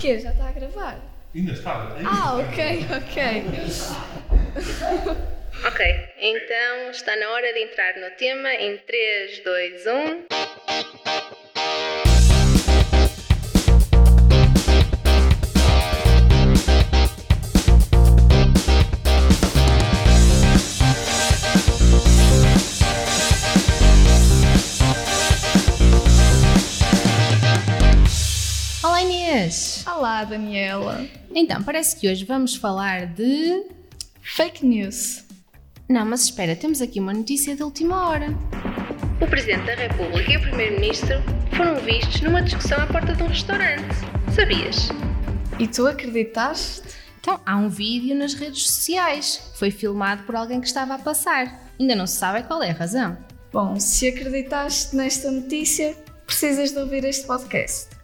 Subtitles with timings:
[0.00, 0.18] quê?
[0.18, 0.98] Já está a gravar?
[1.34, 1.94] Ainda está.
[2.04, 3.44] Ah, ok, ok.
[5.66, 5.86] Ok,
[6.18, 10.39] então está na hora de entrar no tema em 3, 2, 1.
[30.20, 31.06] Olá, Daniela.
[31.34, 33.64] Então, parece que hoje vamos falar de.
[34.20, 35.24] Fake news.
[35.88, 38.26] Não, mas espera, temos aqui uma notícia de última hora.
[39.18, 41.22] O Presidente da República e o Primeiro-Ministro
[41.56, 43.94] foram vistos numa discussão à porta de um restaurante.
[44.34, 44.90] Sabias?
[45.58, 46.82] E tu acreditaste?
[47.18, 49.50] Então, há um vídeo nas redes sociais.
[49.54, 51.66] Foi filmado por alguém que estava a passar.
[51.80, 53.16] Ainda não se sabe qual é a razão.
[53.50, 57.99] Bom, se acreditaste nesta notícia, precisas de ouvir este podcast.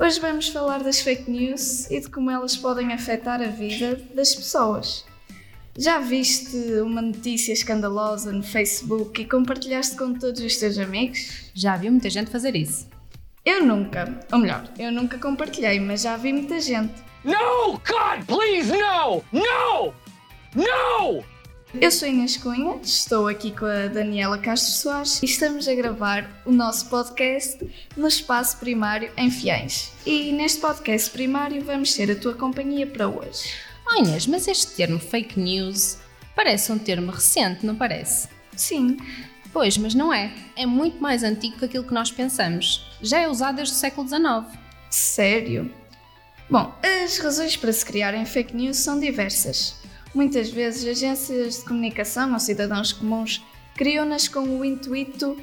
[0.00, 4.32] Hoje vamos falar das fake news e de como elas podem afetar a vida das
[4.32, 5.04] pessoas.
[5.76, 11.50] Já viste uma notícia escandalosa no Facebook e compartilhaste com todos os teus amigos?
[11.52, 12.88] Já viu muita gente fazer isso.
[13.44, 16.94] Eu nunca, ou melhor, eu nunca compartilhei, mas já vi muita gente.
[17.24, 17.72] No!
[17.72, 19.24] God, please, no!
[19.32, 19.92] No!
[20.54, 21.37] No!
[21.74, 26.42] Eu sou Inês Cunha, estou aqui com a Daniela Castro Soares e estamos a gravar
[26.46, 27.58] o nosso podcast
[27.94, 29.92] no espaço primário em Fiães.
[30.06, 33.52] E neste podcast primário vamos ter a tua companhia para hoje.
[33.86, 35.98] Oh Inês, mas este termo fake news
[36.34, 38.28] parece um termo recente, não parece?
[38.56, 38.96] Sim,
[39.52, 40.32] Pois, mas não é.
[40.56, 42.86] É muito mais antigo que aquilo que nós pensamos.
[43.00, 44.58] Já é usado desde o século XIX.
[44.90, 45.70] sério?
[46.50, 49.77] Bom, as razões para se criarem fake news são diversas.
[50.14, 55.36] Muitas vezes agências de comunicação ou cidadãos comuns criam-nas com o intuito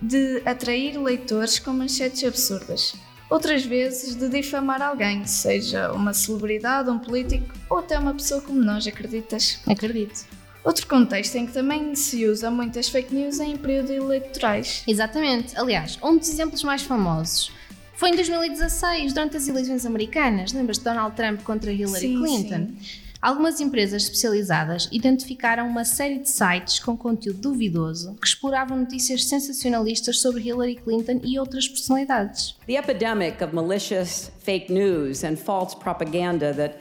[0.00, 2.94] de atrair leitores com manchetes absurdas.
[3.30, 8.60] Outras vezes de difamar alguém, seja uma celebridade, um político ou até uma pessoa como
[8.60, 9.60] nós, acreditas?
[9.66, 10.26] Acredito.
[10.64, 14.82] Outro contexto em que também se usa muitas fake news é em períodos eleitorais.
[14.86, 15.58] Exatamente.
[15.58, 17.50] Aliás, um dos exemplos mais famosos
[17.94, 20.52] foi em 2016, durante as eleições americanas.
[20.52, 22.68] Lembras de Donald Trump contra Hillary Sim, Clinton?
[23.20, 30.20] Algumas empresas especializadas identificaram uma série de sites com conteúdo duvidoso que exploravam notícias sensacionalistas
[30.20, 32.54] sobre Hillary Clinton e outras personalidades.
[32.68, 36.76] The epidemic of malicious fake news and false propaganda that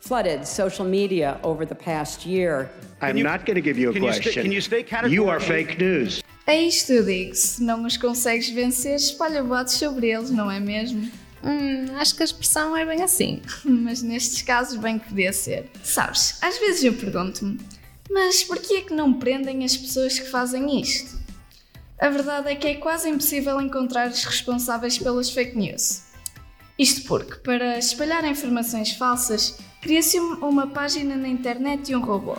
[0.00, 2.68] flooded social media over the past year
[3.00, 4.42] I'm you- not going to give you a can you sta- question.
[4.42, 6.22] can you stay You are fake news.
[6.44, 10.58] A isto eu digo, se não os consegues vencer, espalha boatos sobre eles, não é
[10.58, 11.08] mesmo?
[11.42, 13.40] Hum, acho que a expressão é bem assim.
[13.64, 15.70] Mas nestes casos bem que podia ser.
[15.84, 17.58] Sabes, às vezes eu pergunto-me,
[18.10, 21.18] mas porquê é que não prendem as pessoas que fazem isto?
[22.00, 26.02] A verdade é que é quase impossível encontrar os responsáveis pelas fake news.
[26.78, 32.36] Isto porque, para espalhar informações falsas, cria-se um- uma página na internet e um robô.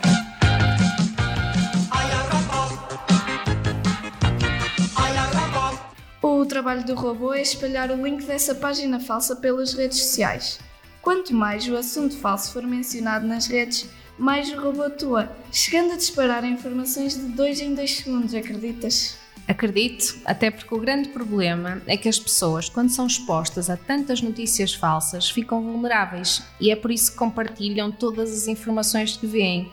[6.60, 10.60] Trabalho do robô é espalhar o link dessa página falsa pelas redes sociais.
[11.00, 13.88] Quanto mais o assunto falso for mencionado nas redes,
[14.18, 19.16] mais o robô atua, chegando a disparar informações de 2 em 2 segundos, acreditas?
[19.48, 24.20] Acredito, até porque o grande problema é que as pessoas, quando são expostas a tantas
[24.20, 29.72] notícias falsas, ficam vulneráveis e é por isso que compartilham todas as informações que veem.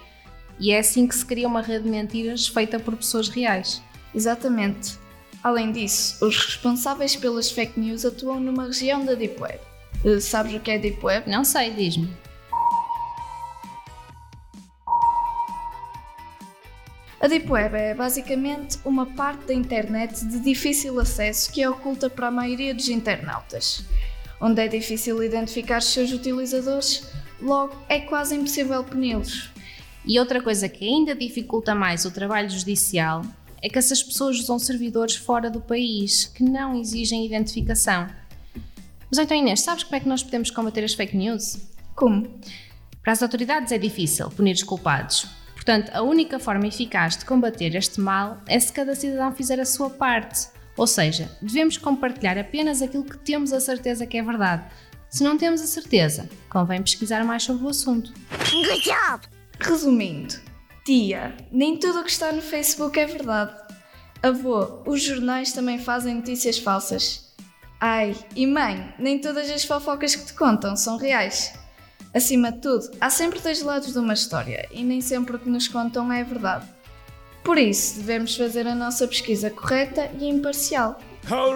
[0.58, 3.82] E é assim que se cria uma rede de mentiras feita por pessoas reais.
[4.16, 5.06] Exatamente.
[5.48, 9.60] Além disso, os responsáveis pelas fake news atuam numa região da Deep Web.
[10.04, 11.32] Eh, Sabes o que é Deep Web?
[11.32, 12.14] Não sei, diz-me.
[17.22, 22.10] A Deep Web é basicamente uma parte da internet de difícil acesso que é oculta
[22.10, 23.86] para a maioria dos internautas.
[24.42, 27.10] Onde é difícil identificar os seus utilizadores,
[27.42, 29.50] logo é quase impossível puni-los.
[30.06, 33.22] E outra coisa que ainda dificulta mais o trabalho judicial
[33.62, 38.08] é que essas pessoas usam servidores fora do país que não exigem identificação.
[39.10, 41.58] Mas então, Inês, sabes como é que nós podemos combater as fake news?
[41.96, 42.40] Como?
[43.02, 45.28] Para as autoridades é difícil punir os culpados.
[45.54, 49.66] Portanto, a única forma eficaz de combater este mal é se cada cidadão fizer a
[49.66, 50.48] sua parte.
[50.78, 54.64] Ou seja, devemos compartilhar apenas aquilo que temos a certeza que é verdade.
[55.10, 58.14] Se não temos a certeza, convém pesquisar mais sobre o assunto.
[59.60, 60.36] Resumindo,
[60.88, 63.54] tia, nem tudo o que está no Facebook é verdade.
[64.24, 67.36] Avô, os jornais também fazem notícias falsas.
[67.78, 71.54] Ai, e mãe, nem todas as fofocas que te contam são reais.
[72.16, 75.50] Acima de tudo, há sempre dois lados de uma história e nem sempre o que
[75.50, 76.66] nos contam é verdade.
[77.44, 80.98] Por isso, devemos fazer a nossa pesquisa correta e imparcial.
[81.30, 81.54] All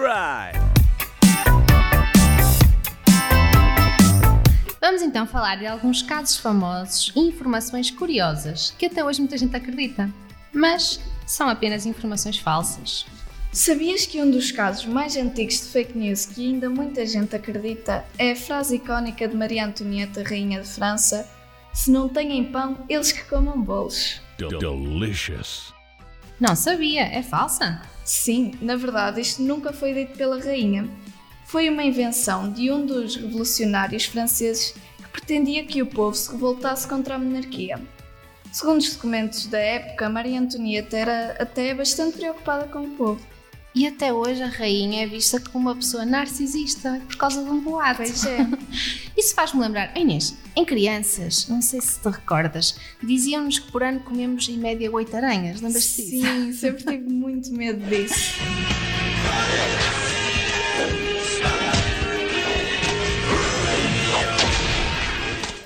[4.84, 9.54] Vamos então falar de alguns casos famosos e informações curiosas que até hoje muita gente
[9.54, 10.12] acredita,
[10.52, 13.06] mas são apenas informações falsas.
[13.52, 18.04] Sabias que um dos casos mais antigos de fake news que ainda muita gente acredita
[18.18, 21.30] é a frase icónica de Maria Antonieta, Rainha de França:
[21.72, 24.20] Se não têm pão, eles que comam bolos.
[24.36, 25.72] Delicious.
[26.40, 27.82] Não sabia, é falsa?
[28.04, 30.90] Sim, na verdade, isto nunca foi dito pela rainha.
[31.52, 36.88] Foi uma invenção de um dos revolucionários franceses que pretendia que o povo se revoltasse
[36.88, 37.78] contra a monarquia.
[38.50, 43.20] Segundo os documentos da época, Maria Antonieta era até bastante preocupada com o povo.
[43.74, 47.60] E até hoje a rainha é vista como uma pessoa narcisista por causa de um
[47.60, 47.98] boato.
[47.98, 48.38] Pois é.
[49.14, 54.00] Isso faz-me lembrar, Inês, em crianças, não sei se te recordas, diziam-nos que por ano
[54.00, 56.26] comemos em média oito aranhas, lembras-te disso?
[56.26, 58.40] Sim, sempre tive muito medo disso.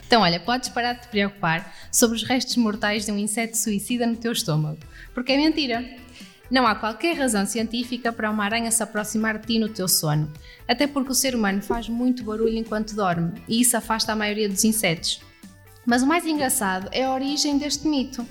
[0.07, 4.07] Então, olha, podes parar de te preocupar sobre os restos mortais de um inseto suicida
[4.07, 4.79] no teu estômago,
[5.13, 5.85] porque é mentira.
[6.49, 10.33] Não há qualquer razão científica para uma aranha se aproximar de ti no teu sono,
[10.69, 14.49] até porque o ser humano faz muito barulho enquanto dorme e isso afasta a maioria
[14.49, 15.21] dos insetos.
[15.85, 18.25] Mas o mais engraçado é a origem deste mito,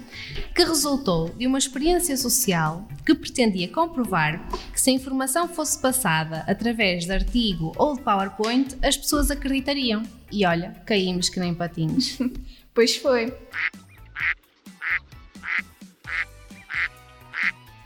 [0.53, 6.45] que resultou de uma experiência social que pretendia comprovar que se a informação fosse passada
[6.47, 10.03] através de artigo ou de PowerPoint, as pessoas acreditariam.
[10.35, 12.19] E olha, caímos que nem patinhos.
[12.73, 13.33] Pois foi.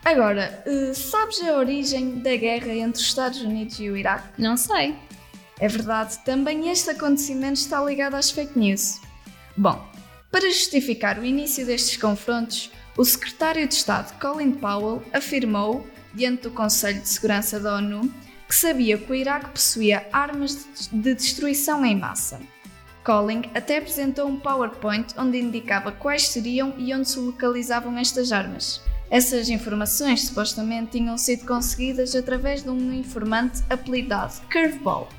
[0.04, 4.42] Agora, eh, sabes a origem da guerra entre os Estados Unidos e o Iraque?
[4.42, 4.96] Não sei.
[5.60, 9.00] É verdade, também este acontecimento está ligado às fake news.
[9.56, 9.88] Bom,
[10.32, 15.86] para justificar o início destes confrontos, o secretário de Estado Colin Powell afirmou,
[16.16, 18.12] diante do Conselho de Segurança da ONU,
[18.50, 22.40] que sabia que o Iraque possuía armas de destruição em massa.
[23.06, 28.82] Colin até apresentou um PowerPoint onde indicava quais seriam e onde se localizavam estas armas.
[29.12, 35.10] Essas informações supostamente tinham sido conseguidas através de um informante apelidado Curveball.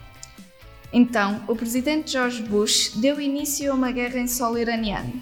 [0.92, 5.12] Então, o presidente George Bush deu início a uma guerra em solo iraniano.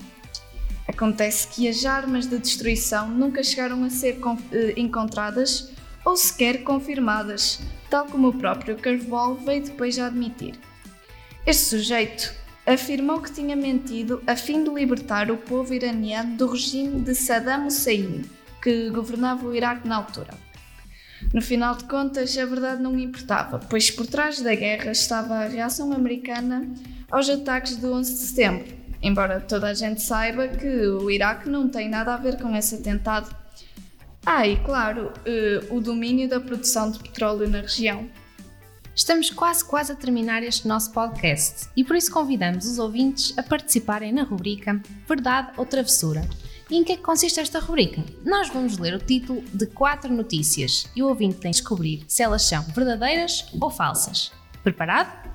[0.86, 4.18] Acontece que as armas de destruição nunca chegaram a ser
[4.50, 5.76] eh, encontradas
[6.08, 7.60] ou sequer confirmadas,
[7.90, 10.54] tal como o próprio Curveball veio depois a admitir.
[11.44, 12.32] Este sujeito
[12.66, 17.66] afirmou que tinha mentido a fim de libertar o povo iraniano do regime de Saddam
[17.66, 18.22] Hussein,
[18.62, 20.32] que governava o Iraque na altura.
[21.34, 25.48] No final de contas, a verdade não importava, pois por trás da guerra estava a
[25.48, 26.72] reação americana
[27.10, 28.66] aos ataques do 11 de setembro,
[29.02, 32.76] embora toda a gente saiba que o Iraque não tem nada a ver com esse
[32.76, 33.47] atentado.
[34.30, 38.06] Ah, e claro, eh, o domínio da produção de petróleo na região.
[38.94, 43.42] Estamos quase quase a terminar este nosso podcast e por isso convidamos os ouvintes a
[43.42, 46.28] participarem na rubrica Verdade ou Travessura.
[46.68, 48.04] E em que é que consiste esta rubrica?
[48.22, 52.22] Nós vamos ler o título de quatro notícias e o ouvinte tem de descobrir se
[52.22, 54.30] elas são verdadeiras ou falsas.
[54.62, 55.26] Preparado?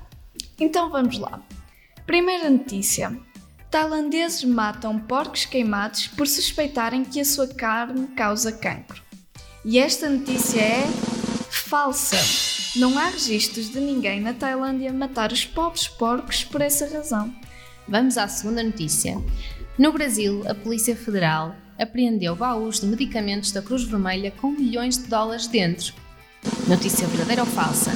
[0.56, 1.42] Então vamos lá.
[2.06, 3.20] Primeira notícia.
[3.74, 9.02] Tailandeses matam porcos queimados por suspeitarem que a sua carne causa cancro.
[9.64, 10.86] E esta notícia é
[11.50, 12.16] falsa.
[12.78, 17.34] Não há registros de ninguém na Tailândia matar os pobres porcos por essa razão.
[17.88, 19.20] Vamos à segunda notícia.
[19.76, 25.08] No Brasil, a Polícia Federal apreendeu baús de medicamentos da Cruz Vermelha com milhões de
[25.08, 25.92] dólares dentro.
[26.68, 27.90] Notícia verdadeira ou falsa?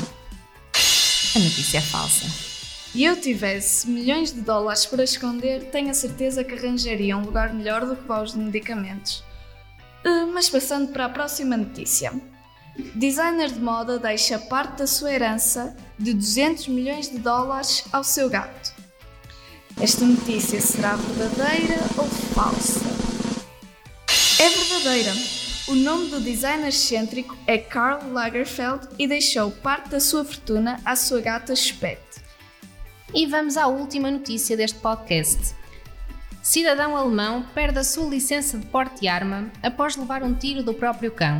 [1.37, 2.48] A notícia é falsa.
[2.99, 7.55] E eu tivesse milhões de dólares para esconder, tenho a certeza que arranjaria um lugar
[7.55, 9.23] melhor do que baús de medicamentos.
[10.05, 12.13] Uh, mas passando para a próxima notícia.
[12.97, 18.29] Designer de moda deixa parte da sua herança de 200 milhões de dólares ao seu
[18.29, 18.75] gato.
[19.81, 22.81] Esta notícia será verdadeira ou falsa?
[24.43, 25.13] É verdadeira.
[25.69, 30.97] O nome do designer excêntrico é Karl Lagerfeld e deixou parte da sua fortuna à
[30.97, 32.01] sua gata Spet.
[33.15, 35.55] E vamos à última notícia deste podcast.
[36.43, 40.75] Cidadão alemão perde a sua licença de porte de arma após levar um tiro do
[40.75, 41.39] próprio cão.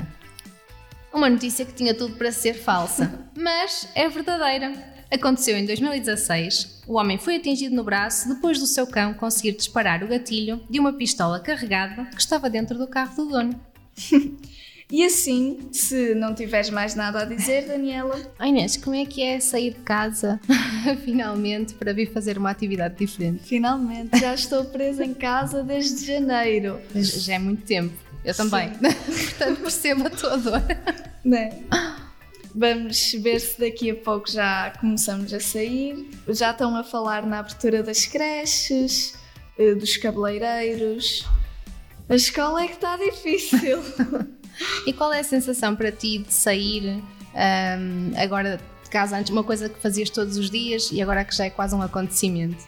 [1.13, 4.73] Uma notícia que tinha tudo para ser falsa, mas é verdadeira.
[5.11, 6.85] Aconteceu em 2016.
[6.87, 10.81] O homem foi atingido no braço depois do seu cão conseguir disparar o gatilho de
[10.81, 13.61] uma pistola carregada que estava dentro do carro do dono.
[14.91, 18.19] E assim, se não tiveres mais nada a dizer, Daniela.
[18.41, 20.41] Oh Inês, como é que é sair de casa
[21.05, 23.45] finalmente para vir fazer uma atividade diferente?
[23.45, 26.81] Finalmente, já estou presa em casa desde janeiro.
[26.95, 27.95] Já é muito tempo.
[28.25, 28.71] Eu também.
[28.81, 30.63] Portanto, percebo a tua dor.
[31.23, 31.51] Né?
[32.55, 36.09] Vamos ver se daqui a pouco já começamos a sair.
[36.29, 39.15] Já estão a falar na abertura das creches,
[39.59, 41.27] eh, dos cabeleireiros.
[42.09, 43.83] A escola é que está difícil.
[44.87, 47.03] E qual é a sensação para ti de sair
[47.35, 51.35] ahm, agora de casa antes, uma coisa que fazias todos os dias e agora que
[51.35, 52.65] já é quase um acontecimento?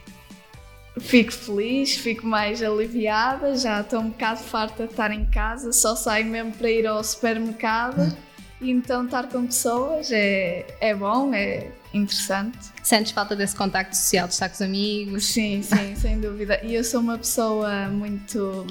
[0.99, 5.95] Fico feliz, fico mais aliviada, já estou um bocado farta de estar em casa, só
[5.95, 8.15] saio mesmo para ir ao supermercado
[8.59, 12.57] e então estar com pessoas é, é bom, é interessante.
[12.83, 15.25] Sentes falta desse contacto social, de estar com os amigos?
[15.25, 16.59] Sim, sim, sem dúvida.
[16.61, 18.67] E eu sou uma pessoa muito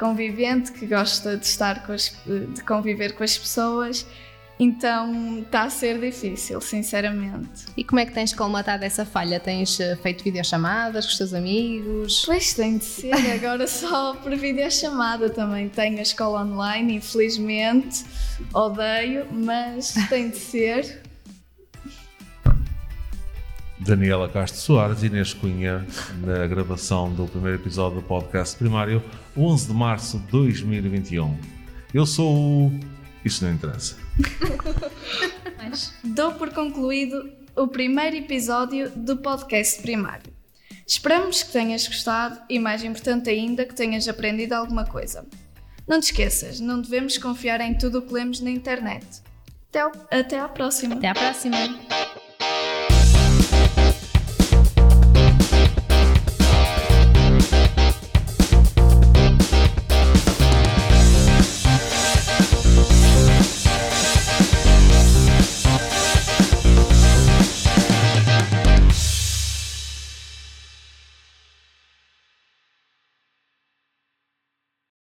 [0.00, 4.06] convivente, que gosta de estar com as, de conviver com as pessoas,
[4.58, 7.66] então está a ser difícil, sinceramente.
[7.76, 9.38] E como é que tens colmatado essa falha?
[9.38, 12.22] Tens eh, feito videochamadas com os teus amigos?
[12.26, 15.68] Pois tem de ser, agora só por videochamada também.
[15.68, 18.04] Tenho a escola online, infelizmente,
[18.52, 21.09] odeio, mas tem de ser.
[23.90, 25.84] Daniela Castro Soares e Inês Cunha
[26.22, 29.02] na gravação do primeiro episódio do podcast primário,
[29.36, 31.36] 11 de março de 2021.
[31.92, 32.80] Eu sou o.
[33.24, 33.96] Isso não interessa.
[36.04, 40.32] Dou por concluído o primeiro episódio do podcast primário.
[40.86, 45.26] Esperamos que tenhas gostado e, mais importante ainda, que tenhas aprendido alguma coisa.
[45.88, 49.04] Não te esqueças, não devemos confiar em tudo o que lemos na internet.
[49.68, 50.94] Até, ao- até à próxima!
[50.94, 51.56] Até à próxima!